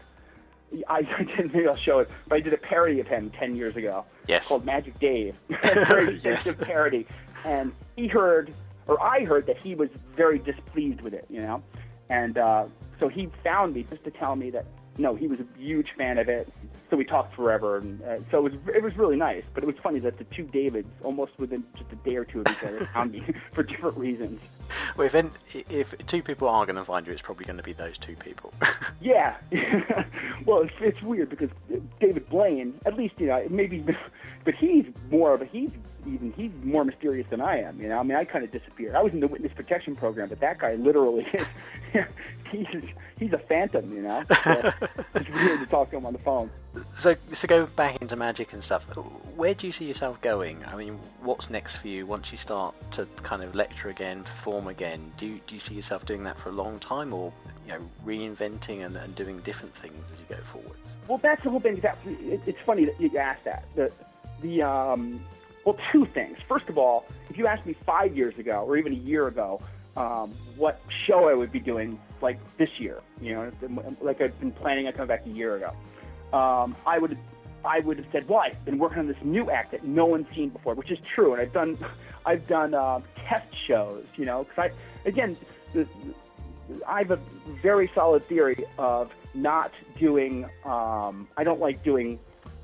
[0.88, 1.56] I, I didn't.
[1.56, 4.06] Maybe I'll show it, but I did a parody of him ten years ago.
[4.28, 4.48] Yes.
[4.48, 5.36] Called Magic Dave.
[5.50, 5.56] a
[5.86, 6.54] very Yes.
[6.62, 7.08] parody,
[7.46, 8.54] and he heard,
[8.86, 11.26] or I heard that he was very displeased with it.
[11.32, 11.64] You know,
[12.14, 12.66] and uh,
[13.00, 14.66] so he found me just to tell me that
[15.00, 16.48] no, he was a huge fan of it.
[16.92, 19.44] So we talked forever, and uh, so it was it was really nice.
[19.56, 22.42] But it was funny that the two Davids, almost within just a day or two
[22.42, 23.24] of each other, found me
[23.54, 24.40] for different reasons.
[24.96, 25.30] Well, if, any,
[25.72, 28.16] if two people are going to find you, it's probably going to be those two
[28.16, 28.54] people.
[29.02, 29.36] Yeah.
[30.46, 31.50] well, it's, it's weird because
[32.00, 33.84] David Blaine, at least you know, maybe,
[34.46, 35.72] but he's more of a he's
[36.08, 37.80] even he's more mysterious than I am.
[37.82, 38.96] You know, I mean, I kind of disappeared.
[38.96, 41.28] I was in the witness protection program, but that guy literally,
[42.52, 42.68] he's
[43.18, 43.92] he's a phantom.
[43.92, 44.74] You know, so
[45.16, 46.50] it's weird to talk to him on the phone.
[46.94, 48.84] so, so go back into magic and stuff.
[49.36, 50.64] Where do you see yourself going?
[50.66, 54.68] I mean, what's next for you once you start to kind of lecture again, perform
[54.68, 55.12] again?
[55.18, 57.32] Do you, do you see yourself doing that for a long time, or
[57.66, 60.78] you know, reinventing and, and doing different things as you go forward?
[61.08, 61.80] Well, that's the whole thing.
[61.82, 63.66] That it, it's funny that you asked that.
[63.76, 63.92] The
[64.42, 65.20] the um,
[65.66, 66.40] well, two things.
[66.48, 69.62] First of all, if you asked me five years ago or even a year ago,
[69.96, 73.50] um, what show I would be doing like this year, you know,
[74.02, 75.74] like I've been planning on coming back a year ago,
[76.38, 77.18] um, I would
[77.66, 80.28] I would have said, well, I've been working on this new act that no one's
[80.36, 81.78] seen before, which is true, and I've done
[82.26, 85.38] I've done uh, test shows, you know, because I again.
[85.74, 85.88] The,
[86.88, 87.20] I have a
[87.62, 90.46] very solid theory of not doing.
[90.66, 92.20] Um, I don't like doing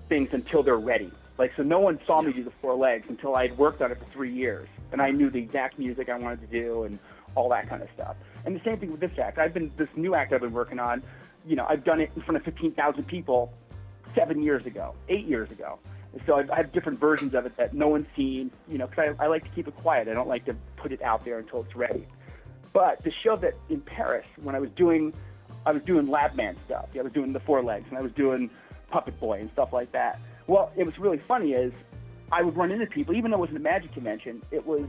[0.08, 1.12] things until they're ready.
[1.40, 3.92] Like so, no one saw me do the four legs until I had worked on
[3.94, 7.00] it for three years, and I knew the exact music I wanted to do and
[7.34, 8.18] all that kind of stuff.
[8.46, 9.38] And the same thing with this act.
[9.38, 11.02] I've been this new act I've been working on.
[11.48, 13.54] You know, I've done it in front of fifteen thousand people
[14.14, 15.80] seven years ago, eight years ago.
[16.26, 18.52] So I've, I have different versions of it that no one's seen.
[18.68, 20.10] You know, because I, I like to keep it quiet.
[20.10, 22.06] I don't like to put it out there until it's ready.
[22.74, 25.14] But the show that in Paris, when I was doing,
[25.66, 26.90] I was doing Lab Man stuff.
[26.98, 28.50] I was doing the four legs, and I was doing
[28.90, 30.20] Puppet Boy and stuff like that.
[30.50, 31.72] Well, it was really funny is
[32.32, 34.42] I would run into people, even though it wasn't a magic convention.
[34.50, 34.88] It was,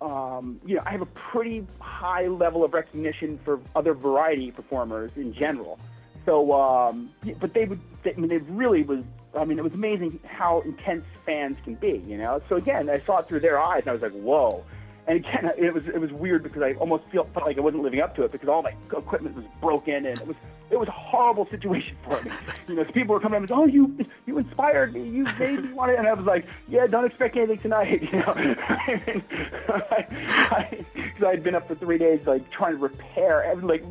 [0.00, 5.10] um, you know, I have a pretty high level of recognition for other variety performers
[5.14, 5.78] in general.
[6.24, 9.04] So, um, but they would, they, I mean, it really was.
[9.36, 12.02] I mean, it was amazing how intense fans can be.
[12.06, 12.40] You know.
[12.48, 14.64] So again, I saw it through their eyes, and I was like, whoa.
[15.06, 17.82] And again, it was it was weird because I almost feel, felt like I wasn't
[17.82, 20.36] living up to it because all my equipment was broken and it was
[20.72, 22.30] it was a horrible situation for me.
[22.66, 25.06] You know, people were coming up and saying, "Oh, you you inspired me.
[25.06, 28.18] You made me want it," and I was like, "Yeah, don't expect anything tonight." You
[28.18, 33.84] know, because I, had been up for three days, like trying to repair, every- like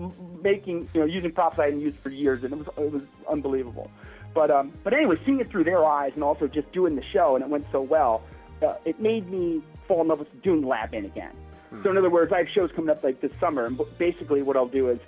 [0.44, 3.04] making, you know, using props I hadn't used for years, and it was it was
[3.30, 3.92] unbelievable.
[4.34, 7.36] But um, but anyway, seeing it through their eyes and also just doing the show
[7.36, 8.24] and it went so well,
[8.64, 11.34] uh, it made me fall in love with doing Labman again.
[11.84, 14.58] So in other words, I have shows coming up like this summer, and basically what
[14.58, 15.00] I'll do is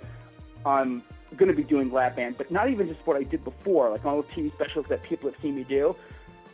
[0.64, 1.02] I'm
[1.36, 4.22] going to be doing Labman, but not even just what I did before, like all
[4.22, 5.96] the TV specials that people have seen me do.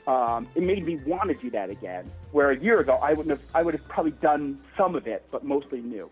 [0.07, 2.11] Um, it made me want to do that again.
[2.33, 5.27] Where a year ago I wouldn't have, I would have probably done some of it,
[5.31, 6.11] but mostly new.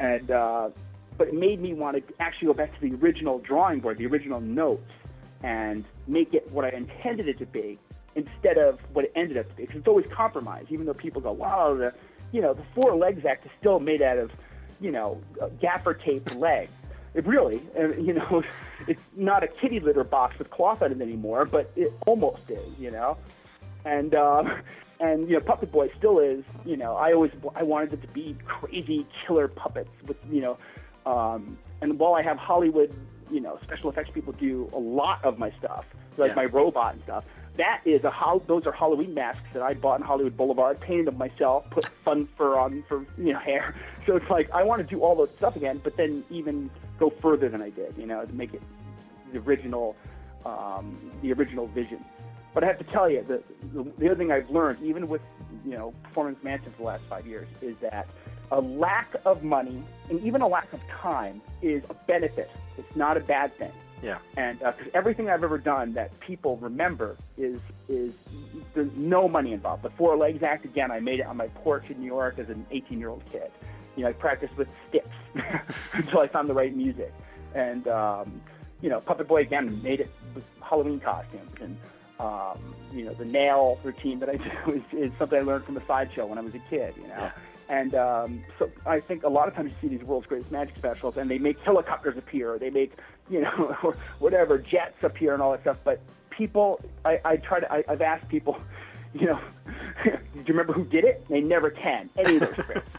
[0.00, 0.70] And uh,
[1.16, 4.06] but it made me want to actually go back to the original drawing board, the
[4.06, 4.90] original notes,
[5.42, 7.78] and make it what I intended it to be
[8.14, 9.62] instead of what it ended up to be.
[9.62, 11.94] Because it's always compromise, even though people go, "Wow, the
[12.32, 14.30] you know the four legs act is still made out of
[14.80, 15.20] you know
[15.60, 16.72] gaffer tape legs."
[17.14, 18.42] It really, uh, you know,
[18.86, 22.78] it's not a kitty litter box with cloth on it anymore, but it almost is,
[22.78, 23.16] you know.
[23.84, 24.52] And um,
[25.00, 26.44] and you know, Puppet Boy still is.
[26.64, 30.58] You know, I always I wanted it to be crazy killer puppets with you know.
[31.06, 32.92] Um, and while I have Hollywood,
[33.30, 35.86] you know, special effects people do a lot of my stuff,
[36.18, 36.34] like Yeah.
[36.36, 37.24] my robot and stuff.
[37.56, 41.06] That is a hol- those are Halloween masks that I bought in Hollywood Boulevard, painted
[41.06, 43.74] them myself, put fun fur on for you know hair.
[44.06, 47.10] So it's like I want to do all those stuff again, but then even go
[47.10, 48.62] further than I did, you know, to make it
[49.32, 49.96] the original,
[50.44, 52.04] um, the original vision.
[52.54, 55.22] But I have to tell you, the, the the other thing I've learned, even with
[55.64, 58.06] you know Performance Mansion for the last five years, is that
[58.50, 62.50] a lack of money and even a lack of time is a benefit.
[62.78, 64.18] It's not a bad thing Yeah.
[64.38, 68.14] and because everything I've ever done that people remember is is
[68.72, 69.82] there's no money involved.
[69.82, 72.48] The Four Legs Act again, I made it on my porch in New York as
[72.48, 73.50] an 18 year old kid.
[73.98, 75.08] You know, I practiced with sticks
[75.92, 77.12] until I found the right music,
[77.54, 78.40] and um,
[78.80, 81.76] you know, Puppet Boy again made it with Halloween costumes and.
[82.20, 85.76] Um, you know, the nail routine that I do is, is something I learned from
[85.76, 87.14] a sideshow when I was a kid, you know.
[87.16, 87.30] Yeah.
[87.68, 90.74] And um, so I think a lot of times you see these world's greatest magic
[90.76, 92.94] specials, and they make helicopters appear, or they make,
[93.30, 95.76] you know, or whatever jets appear and all that stuff.
[95.84, 98.58] But people, I, I try to, I, I've asked people,
[99.14, 99.40] you know,
[100.04, 101.24] do you remember who did it?
[101.28, 102.90] They never can any of those scripts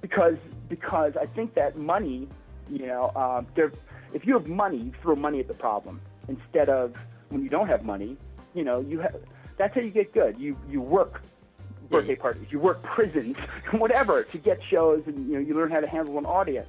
[0.00, 0.36] because
[0.68, 2.28] because I think that money,
[2.68, 3.72] you know, um, there,
[4.12, 6.94] if you have money, you throw money at the problem instead of
[7.28, 8.16] when you don't have money,
[8.54, 9.16] you know, you have.
[9.58, 10.38] That's how you get good.
[10.38, 11.22] You you work
[11.88, 13.36] birthday parties, you work prisons,
[13.72, 16.68] whatever, to get shows, and you know you learn how to handle an audience.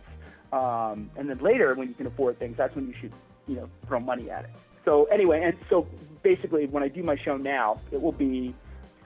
[0.53, 3.11] Um, and then later, when you can afford things, that's when you should
[3.47, 4.51] you know throw money at it.
[4.85, 5.87] So anyway, and so
[6.23, 8.55] basically, when I do my show now, it will be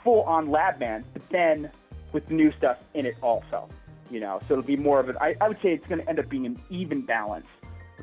[0.03, 1.71] full on Labman, but then
[2.11, 3.69] with new stuff in it also.
[4.11, 5.17] You know, so it'll be more of an.
[5.21, 7.47] I, I would say it's going to end up being an even balance.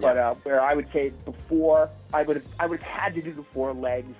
[0.01, 3.23] But uh, where I would say before, I would have I would have had to
[3.23, 4.15] do the four legs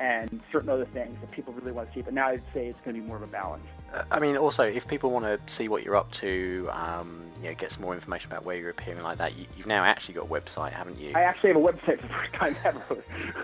[0.00, 2.02] and certain other things that people really want to see.
[2.02, 3.64] But now I'd say it's going to be more of a balance.
[4.10, 7.54] I mean, also, if people want to see what you're up to, um, you know,
[7.54, 10.24] get some more information about where you're appearing like that, you, you've now actually got
[10.24, 11.12] a website, haven't you?
[11.14, 12.80] I actually have a website for the first time ever,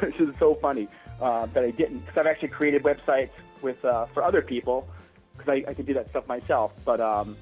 [0.01, 0.89] which is so funny
[1.21, 3.31] uh, that I didn't, because I've actually created websites
[3.63, 4.89] with uh, for other people,
[5.33, 6.75] because I, I can do that stuff myself.
[6.85, 7.37] But um,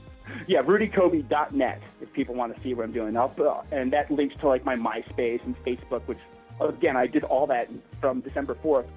[0.47, 3.17] yeah, rudycoby.net if people want to see what I'm doing.
[3.17, 6.19] I'll, uh, and that links to like my MySpace and Facebook, which
[6.61, 7.69] again I did all that
[8.01, 8.89] from December 4th.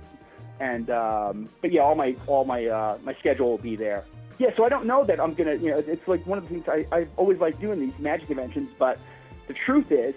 [0.59, 4.05] And um, but yeah, all my all my uh, my schedule will be there.
[4.37, 5.55] Yeah, so I don't know that I'm gonna.
[5.55, 8.27] You know, it's like one of the things I I always like doing these magic
[8.27, 8.99] conventions, but
[9.47, 10.13] the truth is,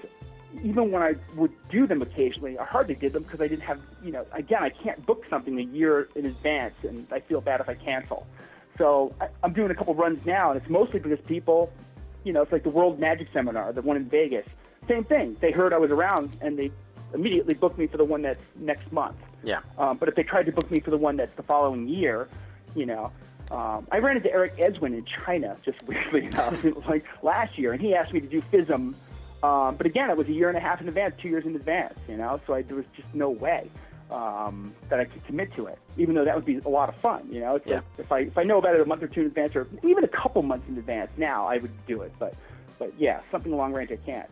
[0.62, 3.80] even when I would do them occasionally, I hardly did them because I didn't have,
[4.02, 7.60] you know, again, I can't book something a year in advance, and I feel bad
[7.60, 8.26] if I cancel.
[8.78, 11.72] So I, I'm doing a couple runs now, and it's mostly because people,
[12.24, 14.46] you know, it's like the World Magic Seminar, the one in Vegas.
[14.88, 15.36] Same thing.
[15.40, 16.70] They heard I was around, and they
[17.14, 19.16] immediately booked me for the one that's next month.
[19.42, 19.60] Yeah.
[19.78, 22.28] Um, but if they tried to book me for the one that's the following year,
[22.74, 23.12] you know,
[23.50, 26.56] um, I ran into Eric Eswin in China, just weirdly enough,
[26.88, 28.94] like last year, and he asked me to do FISM.
[29.42, 31.54] Um, but again, it was a year and a half in advance, two years in
[31.54, 33.70] advance, you know, so I, there was just no way
[34.14, 36.94] um, that I could commit to it, even though that would be a lot of
[36.96, 37.56] fun, you know.
[37.56, 37.76] It's Yeah.
[37.76, 39.66] like if I if I know about it a month or two in advance, or
[39.82, 42.12] even a couple months in advance, now I would do it.
[42.18, 42.34] But
[42.78, 44.28] but yeah, something long range I can't.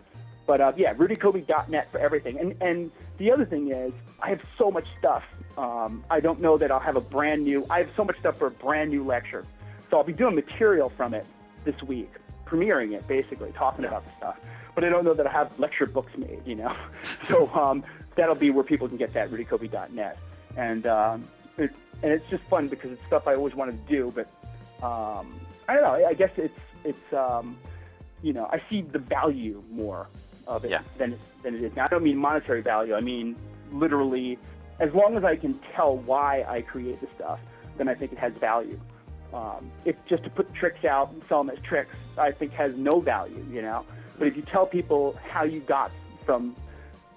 [0.46, 2.38] But uh, yeah, rudycoby.net for everything.
[2.38, 3.92] And and the other thing is,
[4.22, 5.24] I have so much stuff.
[5.58, 7.66] Um, I don't know that I'll have a brand new.
[7.68, 9.44] I have so much stuff for a brand new lecture,
[9.90, 11.26] so I'll be doing material from it
[11.64, 12.10] this week,
[12.46, 14.38] premiering it basically, talking about the stuff.
[14.74, 16.74] But I don't know that I have lecture books made, you know.
[17.28, 17.84] so um,
[18.16, 20.18] that'll be where people can get that rudycoby.net.
[20.56, 21.24] And um,
[21.56, 21.70] it,
[22.02, 24.26] and it's just fun because it's stuff I always wanted to do, but
[24.84, 25.38] um,
[25.68, 26.06] I don't know.
[26.06, 27.56] I guess it's it's um,
[28.22, 30.08] you know I see the value more
[30.46, 30.82] of it Yeah.
[30.98, 31.74] than than it is.
[31.76, 32.94] Now I don't mean monetary value.
[32.94, 33.36] I mean
[33.70, 34.38] literally,
[34.80, 37.40] as long as I can tell why I create the stuff,
[37.78, 38.78] then I think it has value.
[39.32, 42.76] Um, if just to put tricks out and sell them as tricks, I think has
[42.76, 43.42] no value.
[43.50, 43.86] You know,
[44.18, 45.90] but if you tell people how you got
[46.26, 46.54] from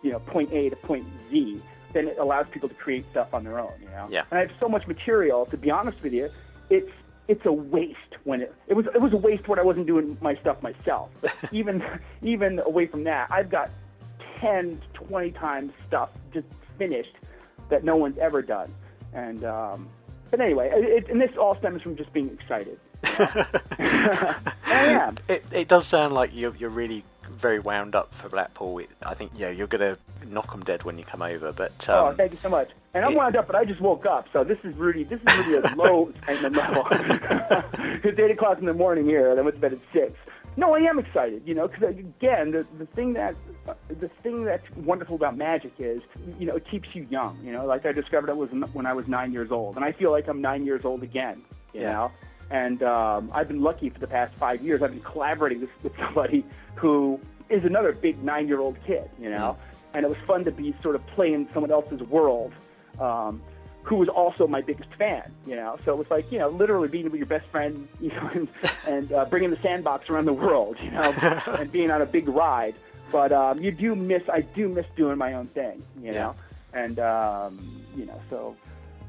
[0.05, 1.61] you know point A to point Z,
[1.93, 3.73] then it allows people to create stuff on their own.
[3.81, 4.07] You know.
[4.09, 4.23] Yeah.
[4.29, 5.47] And I have so much material.
[5.47, 6.29] To be honest with you,
[6.69, 6.91] it's
[7.27, 10.17] it's a waste when it it was it was a waste when I wasn't doing
[10.21, 11.09] my stuff myself.
[11.21, 11.83] But even
[12.21, 13.71] even away from that, I've got
[14.39, 16.47] 10, 20 times stuff just
[16.77, 17.15] finished
[17.69, 18.71] that no one's ever done.
[19.13, 19.89] And um,
[20.29, 22.79] but anyway, it, and this all stems from just being excited.
[23.03, 24.35] I
[24.65, 25.15] am.
[25.27, 27.03] It, it does sound like you're, you're really
[27.35, 28.79] very wound up for Blackpool.
[28.79, 31.51] It, I think yeah, you're going to knock them dead when you come over.
[31.51, 32.69] But um, oh, thank you so much.
[32.93, 35.19] And I'm it- wound up, but I just woke up, so this is really this
[35.27, 36.87] is really a low excitement level.
[36.91, 40.13] it's eight o'clock in the morning here, and I went to bed at six.
[40.57, 43.35] No, I am excited, you know, because again, the the thing that
[43.67, 46.01] uh, the thing that's wonderful about magic is,
[46.39, 47.37] you know, it keeps you young.
[47.43, 49.91] You know, like I discovered I was when I was nine years old, and I
[49.91, 51.41] feel like I'm nine years old again.
[51.73, 51.91] You Yeah.
[51.91, 52.11] know,
[52.51, 54.81] and um, I've been lucky for the past five years.
[54.81, 57.19] I've been collaborating with, with somebody who
[57.49, 59.09] is another big nine-year-old kid.
[59.19, 59.57] You know,
[59.93, 62.53] and it was fun to be sort of playing someone else's world.
[62.99, 63.41] Um,
[63.83, 65.77] who was also my biggest fan, you know.
[65.85, 68.47] So it was like, you know, literally being with your best friend, you know, and,
[68.87, 71.11] and uh, bringing the sandbox around the world, you know,
[71.59, 72.73] and being on a big ride.
[73.11, 76.13] But um, you do miss, I do miss doing my own thing, you Yeah.
[76.13, 76.35] know,
[76.73, 77.59] and um,
[77.95, 78.55] you know, so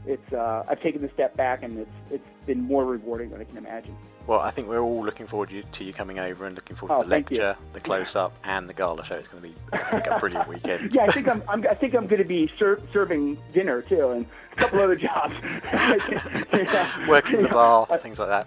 [0.04, 3.44] it's, uh, I've taken a step back, and it's it's been more rewarding than I
[3.44, 3.94] can imagine.
[4.26, 7.02] well, I think we're all looking forward to you coming over and looking forward Oh,
[7.02, 7.38] to the thank you.
[7.38, 9.16] lecture, the close up, and the gala show.
[9.16, 9.54] It's going to be
[9.90, 10.92] think, a brilliant weekend.
[10.94, 14.10] Yeah, I think I'm, I'm I think I'm going to be ser- serving dinner too,
[14.10, 15.34] and a couple other jobs.
[15.42, 17.08] Yeah.
[17.08, 18.28] Working the bar, things like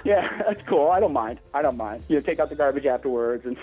[0.04, 0.90] Yeah, that's cool.
[0.90, 1.38] I don't mind.
[1.54, 2.02] I don't mind.
[2.08, 3.56] You know, take out the garbage afterwards, and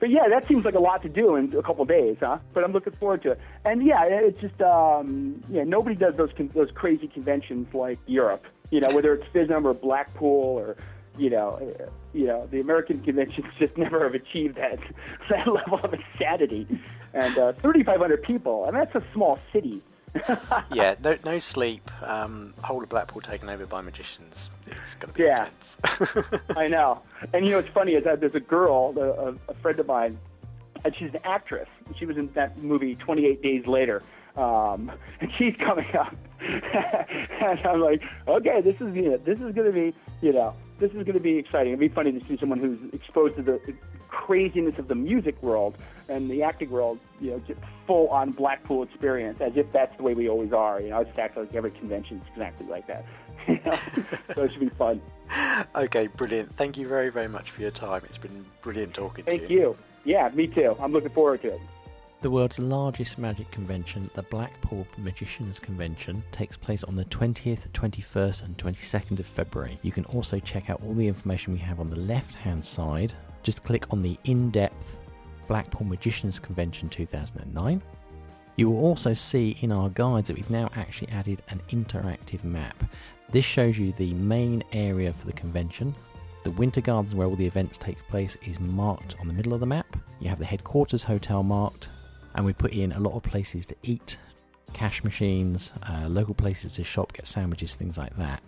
[0.00, 2.38] but yeah, that seems like a lot to do in a couple of days, huh?
[2.52, 3.40] But I'm looking forward to it.
[3.64, 8.44] And yeah, it's just um, yeah, nobody does those con- those crazy conventions like Europe.
[8.72, 10.76] You know, whether it's FISM or Blackpool or
[11.18, 14.78] you know, uh, you know, the American conventions just never have achieved that
[15.30, 16.66] that level of insanity.
[17.14, 19.82] And uh, 3,500 people, and that's a small city.
[20.72, 21.90] yeah, no, no sleep.
[22.02, 24.48] Um, whole of Blackpool taken over by magicians.
[24.66, 25.48] It's going to be Yeah.
[25.76, 26.42] intense.
[26.56, 27.02] I know.
[27.34, 30.18] And you know what's funny is that there's a girl, a, a friend of mine,
[30.84, 31.68] and she's an actress.
[31.98, 34.02] She was in that movie 28 Days Later.
[34.36, 39.54] Um, and she's coming up, and I'm like, okay, this is you know, this is
[39.54, 41.72] going to be you know, this is going to be exciting.
[41.72, 43.60] It'd be funny to see someone who's exposed to the
[44.08, 45.76] craziness of the music world
[46.08, 47.56] and the acting world, you know, get
[47.86, 50.80] full on Blackpool experience, as if that's the way we always are.
[50.80, 53.04] You know, it's actually like every convention's exactly like that.
[53.48, 53.76] You know?
[54.36, 55.00] so it should be fun.
[55.74, 56.52] okay, brilliant.
[56.52, 58.02] Thank you very, very much for your time.
[58.04, 59.74] It's been brilliant talking Thank to you.
[59.74, 60.12] Thank you.
[60.12, 60.76] Yeah, me too.
[60.78, 61.60] I'm looking forward to it.
[62.22, 68.44] The world's largest magic convention, the Blackpool Magicians Convention, takes place on the 20th, 21st,
[68.44, 69.76] and 22nd of February.
[69.82, 73.12] You can also check out all the information we have on the left hand side.
[73.42, 74.98] Just click on the in depth
[75.48, 77.82] Blackpool Magicians Convention 2009.
[78.54, 82.84] You will also see in our guides that we've now actually added an interactive map.
[83.30, 85.92] This shows you the main area for the convention.
[86.44, 89.58] The Winter Gardens, where all the events take place, is marked on the middle of
[89.58, 89.96] the map.
[90.20, 91.88] You have the headquarters hotel marked,
[92.34, 94.18] and we put in a lot of places to eat,
[94.72, 98.42] cash machines, uh, local places to shop, get sandwiches, things like that.